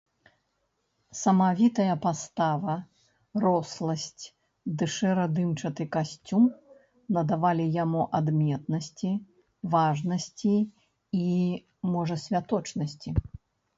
Самавітая 1.23 1.93
пастава, 2.05 2.77
росласць 3.43 4.25
ды 4.79 4.87
шэра-дымчаты 4.93 5.85
касцюм 5.95 6.47
надавалі 7.17 7.65
яму 7.75 8.01
адметнасці, 8.21 9.11
важнасці 9.75 10.55
і, 11.19 11.27
можа, 11.97 12.15
святочнасці. 12.25 13.09